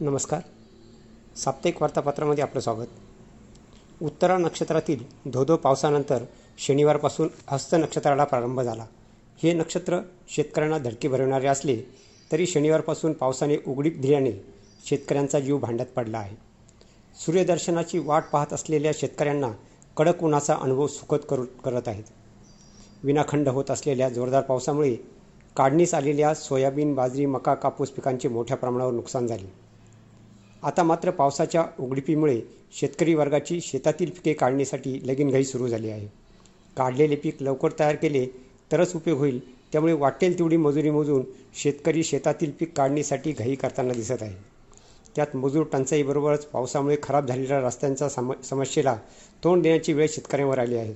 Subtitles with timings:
[0.00, 0.40] नमस्कार.
[1.36, 2.86] साप्ताहिक वार्तापत्रामध्ये आपलं स्वागत.
[4.02, 6.24] उत्तरा नक्षत्रातील धोधो पावसानंतर
[6.58, 8.86] शनिवारपासून हस्त नक्षत्राला प्रारंभ झाला.
[9.42, 9.98] हे नक्षत्र
[10.28, 11.82] शेतकऱ्यांना धडके भरवणारे असले
[12.32, 14.32] तरी शनिवारपासून पावसाने उघडीप दिल्याने
[14.86, 16.36] शेतकऱ्यांचा जीव भांड्यात पडला आहे.
[17.14, 19.52] सूर्यदर्शनाची वाट पाहत असलेल्या शेतकऱ्यांना
[19.96, 22.04] कडक उन्हाचा अनुभव सुखद करू करत आहेत.
[23.04, 24.96] विनाखंड होत असलेल्या जोरदार पावसामुळे
[25.56, 29.67] काढणीस आलेल्या सोयाबीन बाजरी मका कापूस पिकांचे मोठ्या प्रमाणावर नुकसान झाले.
[30.62, 32.40] आता मात्र पावसाच्या उघडीपीमुळे
[32.72, 36.06] शेतकरी वर्गाची शेतातील पिके काढण्यासाठी लगीनघाई सुरू झाली आहे.
[36.76, 38.26] काढलेले पीक लवकर तयार केले
[38.72, 39.40] तरच उपयोग होईल
[39.72, 41.22] त्यामुळे वाटेल तेवढी मजुरी मोजून
[41.54, 44.34] शेतकरी शेतातील पीक काढण्यासाठी घाई करताना दिसत आहे.
[45.16, 48.96] त्यात मजूर टंचाईबरोबरच पावसामुळे खराब झालेल्या रस्त्यांच्या सम समस्येला
[49.44, 50.94] तोंड देण्याची वेळ शेतकऱ्यांवर आली आहे.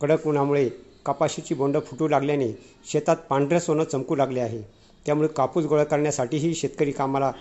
[0.00, 0.68] कडक उन्हामुळे
[1.06, 2.48] कपाशीची बोंडं फुटू लागल्याने
[2.92, 4.62] शेतात पांढरं सोनं चमकू लागले आहे.
[5.06, 7.32] त्यामुळे कापूस गोळा करण्यासाठीही शेतकरी कामाला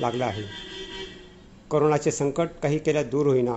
[0.00, 0.42] लागला आहे.
[1.70, 3.54] करोनाचे संकट काही केल्या दूर होईना.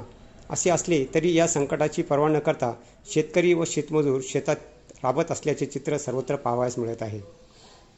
[0.49, 2.73] असे असले तरी या संकटाची पर्वा न करता
[3.13, 4.55] शेतकरी व शेतमजूर शेतात
[5.03, 7.19] राबत असल्याचे चित्र सर्वत्र पाहावयास मिळत आहे.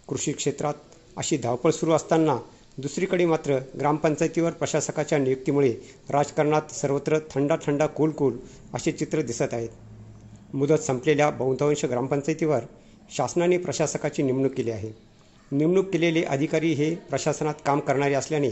[0.07, 0.73] कृषी क्षेत्रात
[1.17, 2.37] अशी धावपळ सुरू असताना
[2.77, 5.75] दुसरीकडे मात्र ग्रामपंचायतीवर प्रशासकाच्या नियुक्तीमुळे
[6.09, 8.37] राजकारणात सर्वत्र थंडा थंडा कूल कूल
[8.73, 9.69] असे चित्र दिसत आहेत.
[10.53, 12.59] मुदत संपलेल्या बहुतांश ग्रामपंचायतीवर
[13.09, 15.08] शासनाने प्रशासकाची नेमणूक केली आहे.
[15.51, 18.49] नेमणूक केलेले अधिकारी हे प्रशासनात काम करणारे असल्याने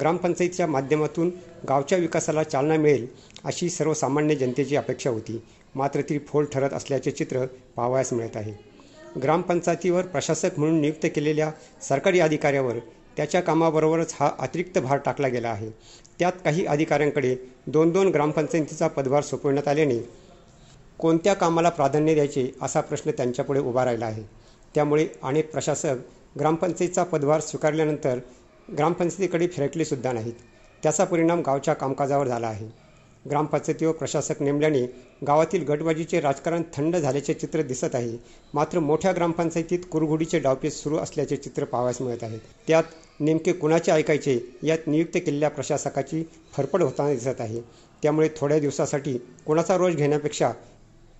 [0.00, 1.30] ग्रामपंचायतीच्या माध्यमातून
[1.68, 3.06] गावच्या विकासाला चालना मिळेल
[3.44, 5.40] अशी सर्वसामान्य जनतेची अपेक्षा होती.
[5.74, 7.44] मात्र ती फोल ठरत असल्याचे चित्र
[7.76, 8.52] पाहावयास मिळत आहे.
[9.22, 11.50] ग्रामपंचायतीवर प्रशासक म्हणून नियुक्त केलेल्या
[11.88, 12.78] सरकारी अधिकाऱ्यावर
[13.16, 15.70] त्याच्या कामाबरोबरच हा अतिरिक्त भार टाकला गेला आहे.
[16.18, 19.98] त्यात काही अधिकाऱ्यांकडे दोन दोन ग्रामपंचायतीचा पदभार सोपवण्यात आल्याने
[20.98, 24.22] कोणत्या कामाला प्राधान्य द्यायचे असा प्रश्न त्यांच्यापुढे उभा राहिला आहे.
[24.74, 25.96] त्यामुळे अनेक प्रशासक
[26.38, 28.18] ग्रामपंचायतीचा पदभार स्वीकारल्यानंतर
[28.68, 30.34] ग्रामपंचायतीकडे फिरकलेसुद्धा नाहीत.
[30.82, 32.66] त्याचा परिणाम गावच्या कामकाजावर झाला आहे.
[33.30, 34.80] ग्रामपंचायतीवर प्रशासक नेमल्याने
[35.26, 38.16] गावातील गटबाजीचे राजकारण थंड झाल्याचे चित्र दिसत आहे.
[38.54, 42.38] मात्र मोठ्या ग्रामपंचायतीत कुरघोडीचे डावपेच सुरू असल्याचे चित्र पाहावयास मिळत आहे.
[42.68, 42.82] त्यात
[43.20, 46.22] नेमके कुणाचे ऐकायचे यात नियुक्त केलेल्या प्रशासकाची
[46.52, 47.60] फरफड होताना दिसत आहे.
[48.02, 50.52] त्यामुळे थोड्या दिवसासाठी कोणाचा रोज घेण्यापेक्षा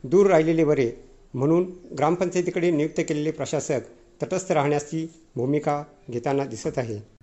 [0.04, 0.90] दूर राहिलेले बरे
[1.34, 1.64] म्हणून
[1.98, 3.80] ग्रामपंचायतीकडे नियुक्त केलेले प्रशासक
[4.24, 7.13] तटस्थ राहण्याची भूमिका घेताना दिसत आहे.